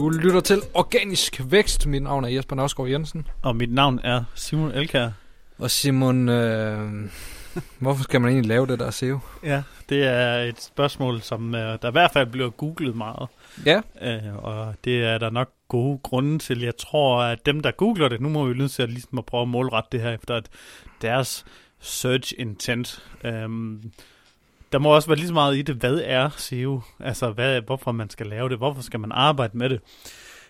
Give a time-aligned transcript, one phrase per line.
[0.00, 1.86] Du lytter til Organisk Vækst.
[1.86, 3.26] Mit navn er Jesper Nørskov Jensen.
[3.42, 5.10] Og mit navn er Simon Elkær.
[5.58, 7.10] Og Simon, øh,
[7.78, 9.18] hvorfor skal man egentlig lave det der SEO?
[9.42, 13.28] Ja, det er et spørgsmål, som øh, der i hvert fald bliver googlet meget.
[13.66, 13.80] Ja.
[14.02, 16.60] Øh, og det er der nok gode grunde til.
[16.60, 19.26] Jeg tror, at dem, der googler det, nu må vi nødt til at, ligesom at
[19.26, 20.48] prøve at målrette det her efter at
[21.02, 21.44] deres
[21.80, 23.02] search intent.
[23.24, 23.92] Øhm,
[24.72, 26.80] der må også være lige så meget i det, hvad er SEO?
[27.00, 28.58] Altså, hvad, hvorfor man skal lave det?
[28.58, 29.80] Hvorfor skal man arbejde med det?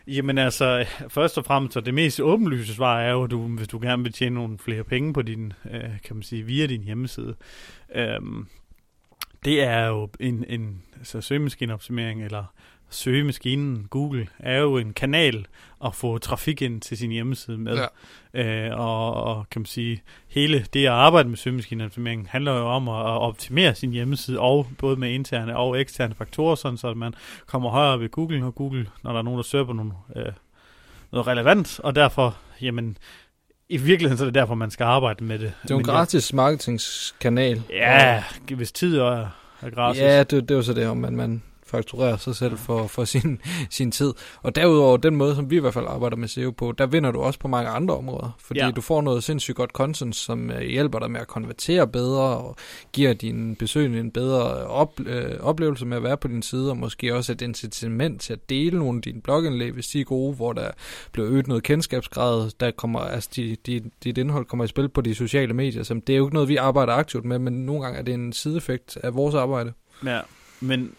[0.06, 3.68] Jamen altså, først og fremmest, så det mest åbenlyse svar er jo, at du, hvis
[3.68, 6.82] du gerne vil tjene nogle flere penge på din, øh, kan man sige, via din
[6.82, 7.34] hjemmeside.
[7.94, 8.20] øh,
[9.44, 12.44] det er jo en, en altså søgemaskineoptimering, eller
[12.90, 15.46] søgemaskinen Google er jo en kanal
[15.84, 17.78] at få trafik ind til sin hjemmeside med.
[18.34, 18.66] Ja.
[18.68, 22.88] Øh, og, og kan man sige, hele det at arbejde med søgemaskineoptimering handler jo om
[22.88, 26.96] at, at optimere sin hjemmeside, og både med interne og eksterne faktorer, sådan så at
[26.96, 27.14] man
[27.46, 30.32] kommer højere ved Google, og Google, når der er nogen, der søger på nogle, øh,
[31.12, 32.96] noget relevant, og derfor, jamen,
[33.68, 35.52] i virkeligheden så er det derfor, man skal arbejde med det.
[35.62, 37.62] Det er jo en gratis marketingskanal.
[37.70, 38.24] Ja,
[38.54, 39.26] hvis tid er,
[39.62, 40.00] er gratis.
[40.00, 43.04] Ja, det, det er jo så det, om man, man fakturere sig selv for, for
[43.04, 43.40] sin,
[43.70, 44.12] sin tid.
[44.42, 47.10] Og derudover, den måde, som vi i hvert fald arbejder med SEO på, der vinder
[47.10, 48.36] du også på mange andre områder.
[48.38, 48.70] Fordi ja.
[48.70, 52.56] du får noget sindssygt godt content, som øh, hjælper dig med at konvertere bedre, og
[52.92, 56.76] giver din besøgende en bedre op, øh, oplevelse med at være på din side, og
[56.76, 60.36] måske også et incitament til at dele nogle af dine blogindlæg, hvis de er gode,
[60.36, 60.70] hvor der
[61.12, 65.00] bliver øget noget kendskabsgrad, der kommer, altså de, de, dit indhold kommer i spil på
[65.00, 65.82] de sociale medier.
[65.82, 68.14] Så det er jo ikke noget, vi arbejder aktivt med, men nogle gange er det
[68.14, 69.72] en sideeffekt af vores arbejde.
[70.04, 70.20] Ja,
[70.60, 70.92] men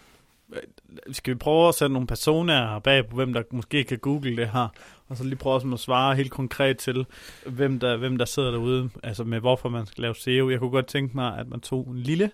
[1.11, 4.49] skal vi prøve at sætte nogle personer bag på, hvem der måske kan google det
[4.49, 4.67] her,
[5.09, 7.05] og så lige prøve at svare helt konkret til,
[7.45, 10.49] hvem der, hvem der sidder derude, altså med hvorfor man skal lave SEO.
[10.49, 12.31] Jeg kunne godt tænke mig, at man tog en lille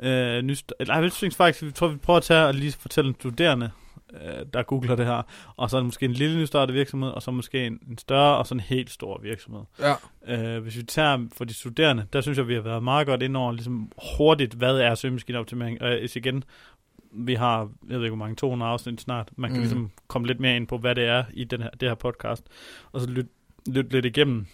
[0.00, 3.08] øh, ny, eller jeg synes faktisk, vi tror, vi prøver at tage og lige fortælle
[3.08, 3.70] en studerende,
[4.14, 5.22] øh, der googler det her,
[5.56, 8.54] og så måske en lille nystartet virksomhed, og så måske en, en større og så
[8.54, 9.62] en helt stor virksomhed.
[9.78, 9.94] Ja.
[10.26, 13.22] Øh, hvis vi tager for de studerende, der synes jeg, vi har været meget godt
[13.22, 16.44] ind over ligesom hurtigt, hvad er søgemaskineoptimering, og igen,
[17.12, 19.30] vi har, jeg ved ikke hvor mange, 200 afsnit snart.
[19.36, 19.62] Man kan mm.
[19.62, 22.44] ligesom komme lidt mere ind på, hvad det er i den her, det her podcast,
[22.92, 23.30] og så lytte
[23.66, 24.46] lyt lidt igennem.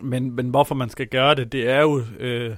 [0.00, 2.56] Men, men hvorfor man skal gøre det, det er jo øh,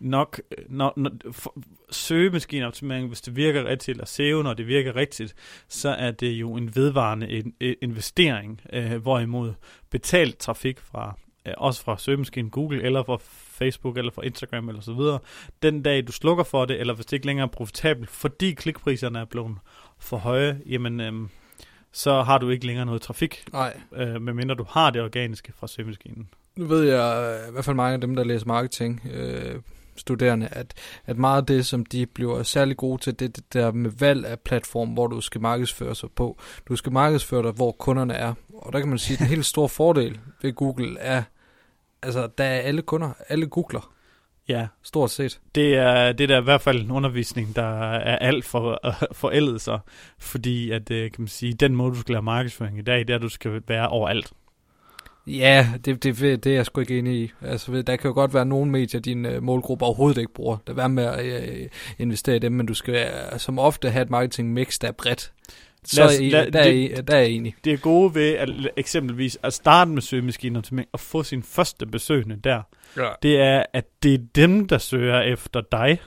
[0.00, 1.56] nok, når, når, for,
[1.90, 5.34] søgemaskineoptimering, hvis det virker rigtigt, eller SEO, når det virker rigtigt,
[5.68, 9.52] så er det jo en vedvarende in, investering, øh, hvorimod
[9.90, 14.82] betalt trafik fra øh, også fra søgemaskinen Google, eller fra Facebook, eller fra Instagram, eller
[14.82, 15.18] så videre,
[15.62, 19.18] den dag du slukker for det, eller hvis det ikke længere er profitabelt, fordi klikpriserne
[19.18, 19.56] er blevet
[19.98, 21.28] for høje, jamen, øhm,
[21.92, 23.76] så har du ikke længere noget trafik, Nej.
[23.94, 26.28] Øh, medmindre du har det organiske fra søgemaskinen.
[26.56, 29.54] Nu ved jeg, i hvert fald mange af dem, der læser marketing, øh,
[29.96, 30.74] studerende, at,
[31.06, 34.26] at meget af det, som de bliver særlig gode til, det, det der med valg
[34.26, 36.38] af platform, hvor du skal markedsføre sig på.
[36.68, 38.34] Du skal markedsføre dig, hvor kunderne er.
[38.54, 41.22] Og der kan man sige, at den helt store fordel ved Google er,
[42.02, 43.92] altså der er alle kunder, alle googler.
[44.48, 44.66] Ja.
[44.82, 45.40] Stort set.
[45.54, 48.92] Det er, det er der i hvert fald en undervisning, der er alt for uh,
[49.22, 49.80] forældet sig,
[50.18, 53.10] fordi at, uh, kan man sige, den måde, du skal lave markedsføring i dag, det
[53.10, 54.32] er, at du skal være overalt.
[55.26, 57.32] Ja, det, det, det er jeg sgu ikke enig i.
[57.40, 60.56] Altså, der kan jo godt være nogle medier, din uh, målgruppe overhovedet ikke bruger.
[60.66, 61.66] Det er med at uh,
[61.98, 64.92] investere i dem, men du skal uh, som ofte have et marketing mix, der er
[64.92, 65.32] bredt.
[65.84, 67.54] Så os, lad, der, det, er, der er jeg enig.
[67.64, 72.36] Det er gode ved at, eksempelvis at starte med søgemaskiner og få sin første besøgende
[72.44, 72.62] der.
[72.96, 73.08] Ja.
[73.22, 75.98] Det er, at det er dem, der søger efter dig.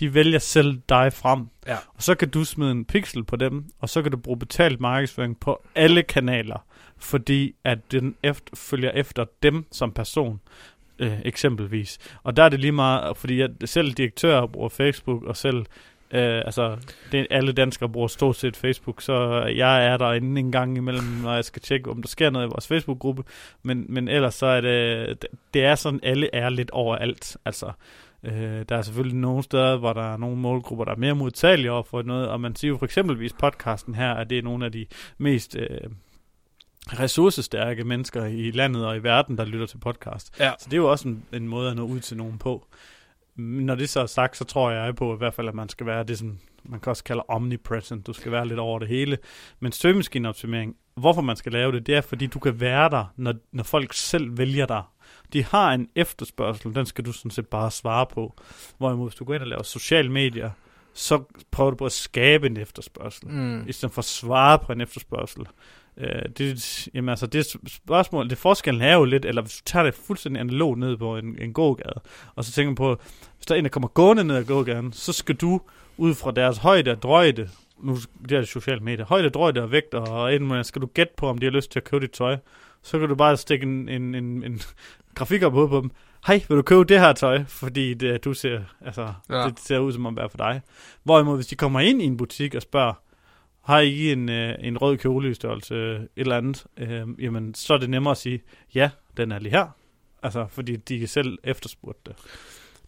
[0.00, 1.46] De vælger selv dig frem.
[1.66, 1.74] Ja.
[1.74, 4.80] Og så kan du smide en pixel på dem, og så kan du bruge betalt
[4.80, 6.64] markedsføring på alle kanaler,
[7.00, 10.40] fordi at den efter, følger efter dem som person
[10.98, 11.98] øh, eksempelvis.
[12.22, 15.66] Og der er det lige meget, fordi jeg, selv direktører bruger Facebook, og selv
[16.12, 16.76] Øh, altså,
[17.12, 21.04] det, alle danskere bruger stort set Facebook, så jeg er der inden en gang imellem,
[21.04, 23.24] når jeg skal tjekke, om der sker noget i vores Facebook-gruppe.
[23.62, 27.36] Men, men ellers så er det, det er sådan, alle er lidt overalt.
[27.44, 27.72] Altså,
[28.22, 31.72] øh, der er selvfølgelig nogle steder, hvor der er nogle målgrupper, der er mere modtagelige
[31.72, 34.64] over for noget, og man siger jo for eksempelvis podcasten her, at det er nogle
[34.64, 34.86] af de
[35.18, 35.56] mest...
[35.56, 35.90] Øh,
[36.88, 40.40] ressourcestærke mennesker i landet og i verden, der lytter til podcast.
[40.40, 40.52] Ja.
[40.58, 42.66] Så det er jo også en, en måde at nå ud til nogen på
[43.40, 45.86] når det så er sagt, så tror jeg på i hvert fald, at man skal
[45.86, 48.06] være det, som man kan også kalde omnipresent.
[48.06, 49.18] Du skal være lidt over det hele.
[49.60, 53.34] Men søgemaskineoptimering, hvorfor man skal lave det, det er, fordi du kan være der, når,
[53.52, 54.82] når folk selv vælger dig.
[55.32, 58.34] De har en efterspørgsel, den skal du sådan set bare svare på.
[58.78, 60.50] Hvorimod, hvis du går ind og laver sociale medier,
[60.94, 63.68] så prøver du på at skabe en efterspørgsel, mm.
[63.68, 65.46] i stedet for at svare på en efterspørgsel.
[65.96, 69.84] Øh, det, jamen altså, det spørgsmål, det forskellen er jo lidt, eller hvis du tager
[69.84, 72.00] det fuldstændig analog ned på en, en gågade,
[72.34, 73.00] og så tænker på,
[73.36, 75.60] hvis der er en, der kommer gående ned ad gågaden, så skal du
[75.96, 77.48] ud fra deres højde og drøjde
[77.82, 77.96] nu
[78.28, 81.28] det er det sociale medier, højde, drøjde og vægt, og inden skal du gætte på,
[81.28, 82.36] om de har lyst til at købe dit tøj,
[82.82, 84.60] så kan du bare stikke en, en, en, en
[85.16, 85.90] grafik op på dem.
[86.26, 87.44] Hej, vil du købe det her tøj?
[87.44, 89.44] Fordi det, du ser, altså, ja.
[89.44, 90.60] det ser ud som om det er for dig.
[91.02, 92.92] Hvorimod, hvis de kommer ind i en butik og spørger,
[93.70, 97.74] har I en, øh, en rød kjole i størrelse et eller andet, øh, jamen så
[97.74, 98.42] er det nemmere at sige,
[98.74, 99.66] ja, den er lige her.
[100.22, 102.16] Altså, fordi de selv efterspurgte det.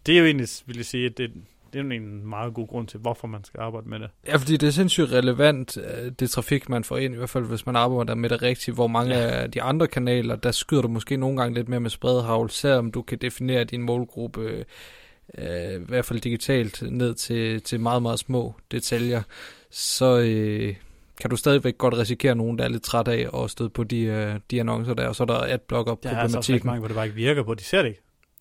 [0.06, 1.30] Det er jo egentlig, vil jeg sige, at det,
[1.72, 4.10] det er jo en meget god grund til, hvorfor man skal arbejde med det.
[4.26, 7.44] Ja, fordi det er sindssygt relevant, øh, det trafik, man får ind, i hvert fald
[7.44, 9.42] hvis man arbejder med det rigtigt, hvor mange ja.
[9.42, 12.90] af de andre kanaler, der skyder du måske nogle gange lidt mere med spredhavl, selvom
[12.90, 14.64] du kan definere din målgruppe,
[15.38, 19.22] øh, i hvert fald digitalt, ned til, til meget, meget små detaljer,
[19.70, 20.74] så øh,
[21.20, 24.00] kan du stadigvæk godt risikere nogen, der er lidt træt af at støde på de,
[24.00, 26.32] øh, de annoncer der, og så er der adblocker-problematikken.
[26.32, 28.00] Der er altså mange, hvor det bare ikke virker på, de ser det ikke.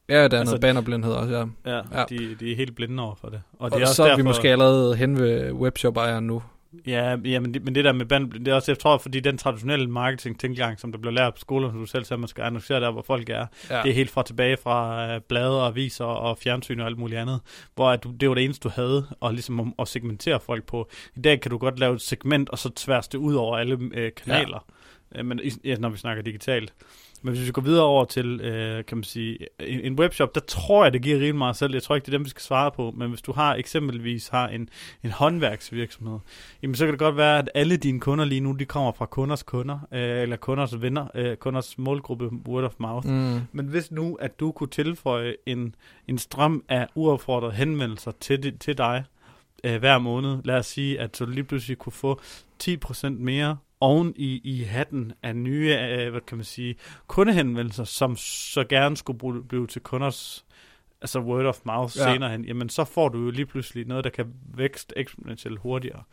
[0.09, 1.71] Ja, der er altså, noget bannerblindhed også, ja.
[1.71, 2.03] Ja, ja.
[2.09, 3.41] De, de er helt blinde over for det.
[3.53, 4.17] Og, og det er også så er derfor...
[4.17, 6.43] vi måske allerede hen ved webshop-ejeren nu.
[6.87, 9.19] Ja, ja men, det, men det der med band, det er også, jeg tror, fordi
[9.19, 12.27] den traditionelle marketing tænkgang, som der bliver lært på skolen, som du selv siger, man
[12.27, 13.81] skal annoncere der, hvor folk er, ja.
[13.81, 17.19] det er helt fra tilbage fra uh, blade og aviser og fjernsyn og alt muligt
[17.19, 17.41] andet,
[17.75, 20.89] hvor at du, det var det eneste, du havde, og ligesom at, segmentere folk på.
[21.15, 23.75] I dag kan du godt lave et segment, og så tværs det ud over alle
[23.75, 24.65] uh, kanaler,
[25.15, 25.19] ja.
[25.19, 26.73] uh, men, ja, når vi snakker digitalt.
[27.21, 30.41] Men hvis vi går videre over til, øh, kan man sige, en, en webshop, der
[30.41, 31.73] tror jeg, det giver rimelig meget selv.
[31.73, 32.93] Jeg tror ikke, det er dem, vi skal svare på.
[32.97, 34.69] Men hvis du har eksempelvis har en,
[35.03, 36.19] en håndværksvirksomhed,
[36.61, 39.05] jamen så kan det godt være, at alle dine kunder lige nu, de kommer fra
[39.05, 43.07] kunders kunder, øh, eller kunders venner, øh, kunders målgruppe, word of mouth.
[43.07, 43.39] Mm.
[43.51, 45.75] Men hvis nu, at du kunne tilføje en,
[46.07, 49.03] en strøm af uaffordrede henvendelser til, til dig,
[49.63, 50.37] øh, hver måned.
[50.43, 52.21] Lad os sige, at du lige pludselig kunne få
[52.63, 56.75] 10% mere oven i, i hatten af nye, øh, hvad kan man sige,
[57.07, 60.45] kundehenvendelser, som så gerne skulle blive til kunders
[61.01, 62.13] altså word of mouth ja.
[62.13, 66.03] senere hen, jamen så får du jo lige pludselig noget, der kan vækste eksponentielt hurtigere.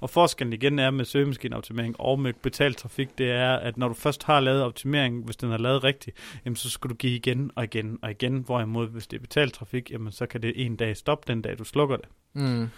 [0.00, 3.94] Og forskellen igen er med søgemaskineoptimering og med betalt trafik, det er, at når du
[3.94, 7.50] først har lavet optimering, hvis den er lavet rigtigt, jamen så skal du give igen
[7.54, 10.76] og igen og igen, hvorimod hvis det er betalt trafik, jamen så kan det en
[10.76, 12.06] dag stoppe den dag, du slukker det.
[12.32, 12.68] Mm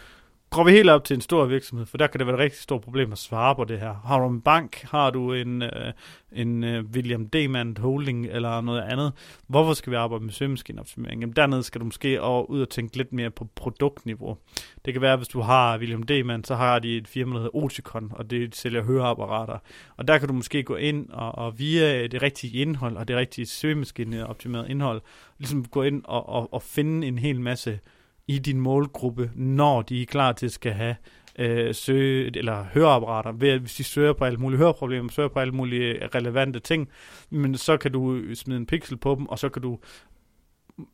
[0.53, 2.61] går vi helt op til en stor virksomhed, for der kan det være et rigtig
[2.61, 3.95] stort problem at svare på det her.
[4.05, 5.93] Har du en bank, har du en, øh,
[6.33, 9.13] en øh, William Demand Holding eller noget andet,
[9.47, 11.21] hvorfor skal vi arbejde med søgemaskineoptimering?
[11.21, 14.37] Jamen dernede skal du måske over, ud og tænke lidt mere på produktniveau.
[14.85, 17.57] Det kan være, hvis du har William Demand, så har de et firma, der hedder
[17.57, 19.59] Oticon, og det sælger høreapparater.
[19.97, 23.17] Og der kan du måske gå ind og, og via det rigtige indhold og det
[23.17, 25.01] rigtige søgemaskineoptimerede indhold,
[25.39, 27.81] ligesom gå ind og, og, og finde en hel masse
[28.29, 30.97] i din målgruppe, når de er klar til at skal have
[31.39, 35.39] øh, søge, eller høreapparater, ved at hvis de søger på alle mulige høreproblemer, søger på
[35.39, 36.89] alle mulige relevante ting,
[37.31, 39.79] men så kan du smide en pixel på dem, og så kan du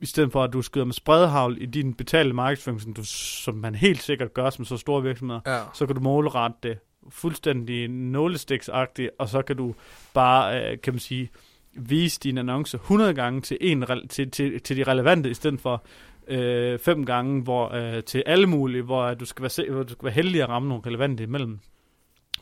[0.00, 3.54] i stedet for at du skyder med spredhavl i din betalte markedsføring, som, du, som
[3.54, 5.60] man helt sikkert gør som så store virksomheder, ja.
[5.74, 6.78] så kan du målrette det
[7.10, 9.74] fuldstændig nålestiksagtigt, og så kan du
[10.14, 11.30] bare, øh, kan man sige,
[11.72, 15.84] vise din annonce 100 gange til, en, til, til, til de relevante, i stedet for
[16.28, 20.04] øh, fem gange hvor, øh, til alle mulige, hvor du skal, være, hvor du skal
[20.04, 21.58] være heldig at ramme nogle relevante imellem.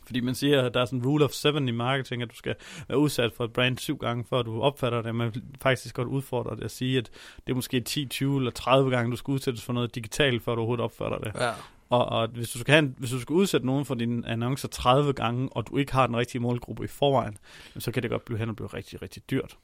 [0.06, 2.36] Fordi man siger, at der er sådan en rule of seven i marketing, at du
[2.36, 2.54] skal
[2.88, 5.14] være udsat for et brand syv gange, før du opfatter det.
[5.14, 7.10] Man faktisk godt udfordre det at sige, at
[7.46, 10.54] det er måske 10, 20 eller 30 gange, du skal udsættes for noget digitalt, før
[10.54, 11.32] du overhovedet opfatter det.
[11.40, 11.50] Ja.
[11.90, 14.68] Og, og hvis, du skal have en, hvis du skal udsætte nogen for dine annoncer
[14.68, 17.38] 30 gange, og du ikke har den rigtige målgruppe i forvejen,
[17.78, 19.56] så kan det godt blive hen og blive rigtig, rigtig dyrt.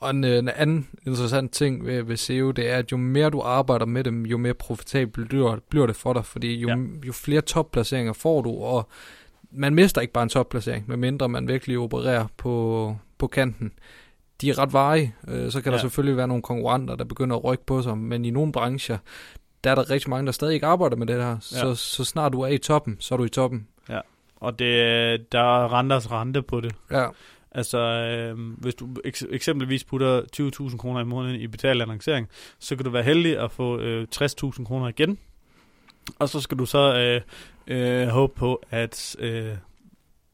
[0.00, 3.40] Og en, en anden interessant ting ved, ved SEO, det er, at jo mere du
[3.40, 6.76] arbejder med dem, jo mere profitabelt bliver, bliver det for dig, fordi jo, ja.
[7.06, 8.88] jo flere topplaceringer får du, og
[9.50, 13.72] man mister ikke bare en topplacering, medmindre man virkelig opererer på, på kanten.
[14.40, 15.76] De er ret varige, øh, så kan ja.
[15.76, 18.98] der selvfølgelig være nogle konkurrenter, der begynder at rykke på sig, men i nogle brancher,
[19.64, 21.30] der er der rigtig mange, der stadig ikke arbejder med det her.
[21.30, 21.36] Ja.
[21.40, 23.68] Så, så snart du er i toppen, så er du i toppen.
[23.88, 24.00] Ja,
[24.36, 26.74] og det, der er renters rente på det.
[26.90, 27.06] Ja.
[27.56, 30.22] Altså, øh, hvis du eks- eksempelvis putter
[30.70, 34.06] 20.000 kroner i måneden i betalt annoncering, så kan du være heldig at få øh,
[34.14, 35.18] 60.000 kroner igen.
[36.18, 37.20] Og så skal du så øh,
[37.76, 39.52] øh, håbe på, at, øh,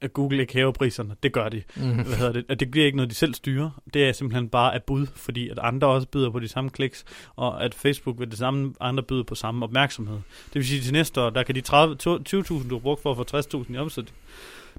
[0.01, 1.17] at Google ikke hæver priserne.
[1.23, 1.63] Det gør de.
[1.77, 1.83] Mm.
[1.95, 2.45] Hvad hedder det?
[2.49, 3.71] At det bliver ikke noget, de selv styrer.
[3.95, 7.05] Det er simpelthen bare et bud, fordi at andre også byder på de samme kliks,
[7.37, 10.17] og at Facebook vil det samme, andre byder på samme opmærksomhed.
[10.47, 13.11] Det vil sige, at til næste år, der kan de 20.000, du har brugt for
[13.11, 14.17] at få 60.000 i omsætning,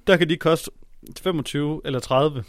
[0.07, 0.71] der kan de koste
[1.19, 2.43] 25 eller 30.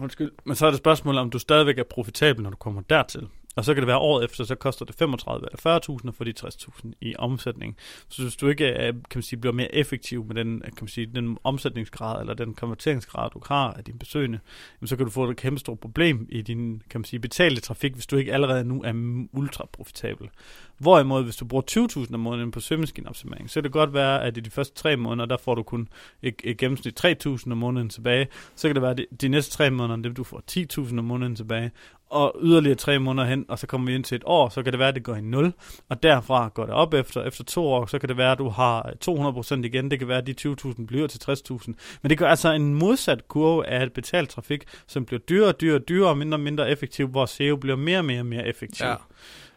[0.00, 0.30] Undskyld.
[0.44, 3.28] Men så er det spørgsmålet, om du stadigvæk er profitabel, når du kommer dertil.
[3.56, 6.24] Og så kan det være året efter, så koster det 35 eller 40.000 og få
[6.24, 7.76] de 60.000 i omsætning.
[8.08, 8.64] Så hvis du ikke
[9.10, 12.54] kan man sige, bliver mere effektiv med den, kan man sige, den omsætningsgrad eller den
[12.54, 14.38] konverteringsgrad, du har af dine besøgende,
[14.84, 17.94] så kan du få et kæmpe stort problem i din kan man sige, betalte trafik,
[17.94, 18.92] hvis du ikke allerede nu er
[19.32, 20.30] ultra profitabel.
[20.78, 24.36] Hvorimod, hvis du bruger 20.000 om måneden på søgemaskineoptimering, så kan det godt være, at
[24.36, 25.88] i de første tre måneder, der får du kun
[26.22, 28.28] et, et gennemsnit 3.000 om måneden tilbage.
[28.56, 31.36] Så kan det være, at de, næste tre måneder, det, du får 10.000 om måneden
[31.36, 31.70] tilbage
[32.12, 34.72] og yderligere tre måneder hen, og så kommer vi ind til et år, så kan
[34.72, 35.52] det være, at det går i 0,
[35.88, 37.24] og derfra går det op efter.
[37.24, 39.90] Efter to år, så kan det være, at du har 200% igen.
[39.90, 41.66] Det kan være, at de 20.000 bliver til 60.000.
[42.02, 45.78] Men det gør altså en modsat kurve af et betalt trafik, som bliver dyrere, dyrere,
[45.78, 48.86] dyrere og mindre og mindre effektiv, hvor SEO bliver mere og mere og mere effektiv.
[48.86, 48.96] Ja.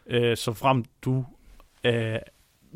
[0.06, 1.24] Øh, så frem du
[1.84, 2.18] øh,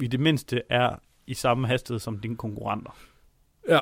[0.03, 0.97] i det mindste er
[1.27, 2.97] i samme hastighed som dine konkurrenter.
[3.69, 3.79] Ja,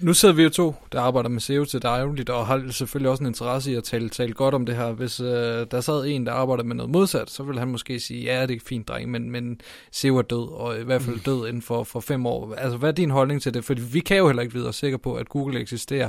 [0.00, 3.22] nu sidder vi jo to, der arbejder med SEO til dagligt, og har selvfølgelig også
[3.22, 4.92] en interesse i at tale, tale godt om det her.
[4.92, 8.22] Hvis øh, der sad en, der arbejder med noget modsat, så vil han måske sige,
[8.22, 9.60] ja, det er fint, dreng, men, men
[9.92, 12.54] SEO er død, og i hvert fald død inden for, for fem år.
[12.54, 13.64] Altså, hvad er din holdning til det?
[13.64, 16.08] Fordi vi kan jo heller ikke vide os sikre på, at Google eksisterer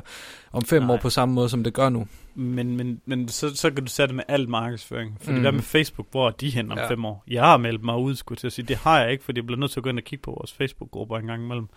[0.52, 0.94] om fem Nej.
[0.94, 2.08] år på samme måde, som det gør nu.
[2.36, 5.18] Men, men, men så, så kan du sætte det med al markedsføring.
[5.22, 5.42] Fordi mm.
[5.42, 6.90] hvad med Facebook, hvor er de hen om ja.
[6.90, 7.24] fem år?
[7.28, 8.66] Jeg har meldt mig ud, skulle til at sige.
[8.66, 10.32] Det har jeg ikke, fordi jeg bliver nødt til at gå ind og kigge på
[10.32, 11.68] vores Facebook-grupper en gang imellem.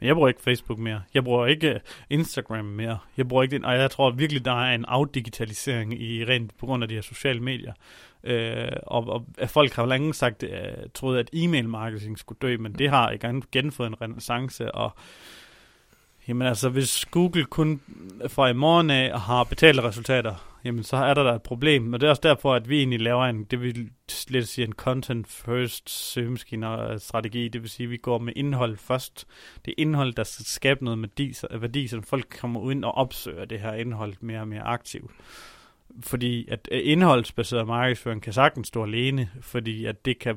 [0.00, 1.02] Men jeg bruger ikke Facebook mere.
[1.14, 2.98] Jeg bruger ikke øh, Instagram mere.
[3.16, 6.66] Jeg bruger ikke den, og jeg tror virkelig, der er en afdigitalisering i rent på
[6.66, 7.72] grund af de her sociale medier.
[8.24, 10.50] Øh, og, og folk har længe sagt, øh,
[10.94, 14.96] troede, at e-mail marketing skulle dø, men det har igen genfået en renaissance, og
[16.28, 17.80] Jamen altså, hvis Google kun
[18.28, 21.82] fra i morgen af har betalte resultater, jamen så er der da et problem.
[21.82, 23.90] Men det er også derfor, at vi egentlig laver en, det vil
[24.28, 27.48] lidt sige en content first søgemaskiner strategi.
[27.48, 29.26] Det vil sige, at vi går med indhold først.
[29.64, 33.44] Det er indhold, der skal skabe noget værdi, værdi så folk kommer ind og opsøger
[33.44, 35.10] det her indhold mere og mere aktivt
[36.00, 40.36] fordi at indholdsbaseret markedsføring kan sagtens stå alene, fordi at det kan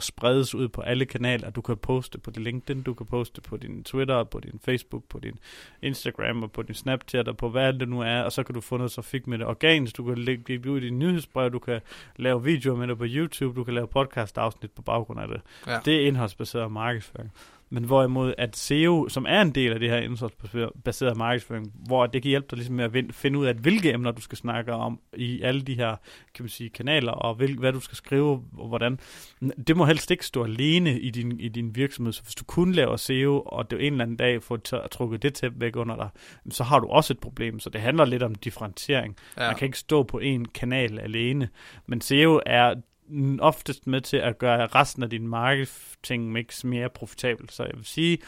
[0.00, 1.50] spredes ud på alle kanaler.
[1.50, 5.04] Du kan poste på din LinkedIn, du kan poste på din Twitter, på din Facebook,
[5.08, 5.38] på din
[5.82, 8.60] Instagram og på din Snapchat og på hvad det nu er, og så kan du
[8.60, 9.96] få noget trafik med det organisk.
[9.96, 11.80] Du kan lægge det ud i din nyhedsbrev, du kan
[12.16, 15.40] lave videoer med det på YouTube, du kan lave podcast afsnit på baggrund af det.
[15.66, 15.78] Ja.
[15.84, 17.32] Det er indholdsbaseret markedsføring.
[17.74, 22.22] Men hvorimod at SEO, som er en del af det her indsatsbaserede markedsføring, hvor det
[22.22, 25.00] kan hjælpe dig ligesom med at finde ud af, hvilke emner du skal snakke om
[25.16, 25.96] i alle de her
[26.34, 28.98] kan man sige, kanaler, og hvil, hvad du skal skrive, og hvordan.
[29.66, 32.12] Det må helst ikke stå alene i din, i din virksomhed.
[32.12, 34.56] Så hvis du kun laver SEO, og det en eller anden dag får
[34.88, 36.08] trukket det tæppe væk under dig,
[36.50, 37.60] så har du også et problem.
[37.60, 39.16] Så det handler lidt om differentiering.
[39.36, 39.46] Ja.
[39.46, 41.48] Man kan ikke stå på en kanal alene.
[41.86, 42.74] Men SEO er
[43.40, 47.50] oftest med til at gøre resten af din marketing mix mere profitabel.
[47.50, 48.18] Så jeg vil sige,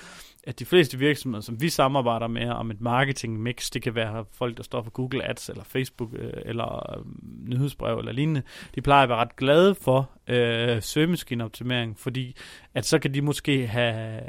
[0.47, 4.25] at de fleste virksomheder, som vi samarbejder med om et marketing mix, det kan være
[4.33, 7.05] folk, der står for Google Ads, eller Facebook, øh, eller øh,
[7.49, 8.43] nyhedsbrev, eller lignende,
[8.75, 12.37] de plejer at være ret glade for øh, søgemaskineoptimering, fordi
[12.75, 14.21] at så kan de måske have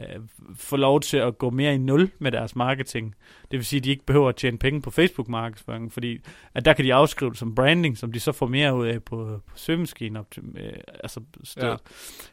[0.56, 3.16] få lov til at gå mere i nul med deres marketing.
[3.52, 6.20] Det vil sige, at de ikke behøver at tjene penge på Facebook-markedsføring, fordi
[6.54, 9.04] at der kan de afskrive det som branding, som de så får mere ud af
[9.04, 10.58] på, på søgemaskineoptimering.
[10.58, 11.22] Øh, altså,
[11.58, 11.76] ja.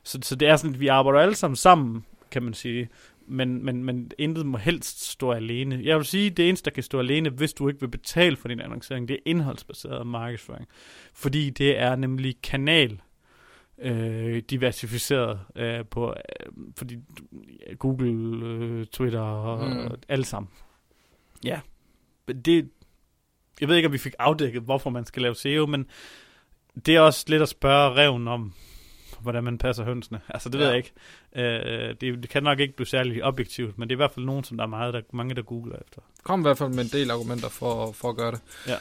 [0.03, 2.88] så, så det er sådan, at vi arbejder alle sammen sammen, kan man sige
[3.26, 5.81] men, men, men intet må helst stå alene.
[5.83, 8.49] Jeg vil sige, det eneste, der kan stå alene, hvis du ikke vil betale for
[8.49, 10.66] din annoncering, det er indholdsbaseret markedsføring.
[11.14, 13.00] Fordi det er nemlig kanal
[13.78, 16.97] øh, diversificeret øh, på, øh, fordi
[17.78, 19.95] Google, øh, Twitter og mm.
[20.09, 20.50] alle sammen.
[21.45, 21.61] Ja,
[22.28, 22.71] det,
[23.61, 25.87] jeg ved ikke, om vi fik afdækket, hvorfor man skal lave SEO, men
[26.87, 28.52] det er også lidt at spørge reven om,
[29.25, 30.21] hvordan man passer hønsene.
[30.35, 30.64] Altså, det ja.
[30.64, 30.93] ved jeg ikke.
[31.37, 34.26] Øh, det, det kan nok ikke blive særlig objektivt, men det er i hvert fald
[34.26, 36.00] nogen, som der er meget, der, mange, der googler efter.
[36.23, 38.40] Kom i hvert fald med en del argumenter for, for at gøre det.
[38.69, 38.76] Ja.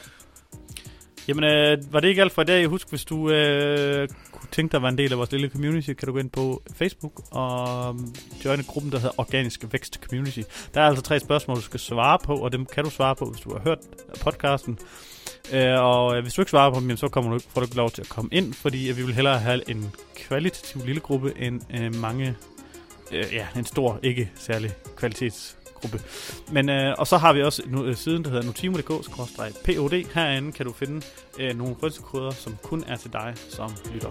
[1.28, 2.66] Jamen, øh, var det ikke alt for i dag?
[2.66, 5.92] Husk, hvis du øh, kunne tænke dig at være en del af vores lille community,
[5.92, 10.40] kan du gå ind på Facebook og um, joine gruppen, der hedder Organisk Vækst Community.
[10.74, 13.24] Der er altså tre spørgsmål, du skal svare på, og dem kan du svare på,
[13.24, 13.78] hvis du har hørt
[14.20, 14.78] podcasten.
[15.52, 17.76] Øh, og øh, hvis du ikke svarer på dem, så kommer du, får du ikke
[17.76, 21.32] lov til at komme ind, fordi øh, vi vil hellere have en kvalitativ lille gruppe
[21.38, 22.36] end øh, mange,
[23.12, 26.00] øh, ja, en stor, ikke særlig kvalitetsgruppe.
[26.52, 30.12] Men, øh, og så har vi også nu, øh, siden, der hedder notimo.dk-pod.
[30.14, 31.06] Herinde kan du finde
[31.38, 34.10] øh, nogle frynsekoder, som kun er til dig som lytter.